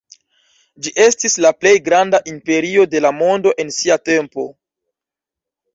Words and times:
Ĝi 0.85 0.93
estis 1.03 1.35
la 1.47 1.51
plej 1.59 1.73
granda 1.89 2.21
imperio 2.33 2.89
de 2.95 3.03
la 3.09 3.15
mondo 3.21 3.55
en 3.65 3.71
sia 3.79 4.01
tempo. 4.13 4.49